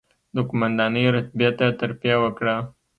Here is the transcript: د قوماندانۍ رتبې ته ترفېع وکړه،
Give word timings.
د 0.35 0.37
قوماندانۍ 0.49 1.05
رتبې 1.15 1.49
ته 1.57 1.65
ترفېع 1.79 2.17
وکړه، 2.21 2.55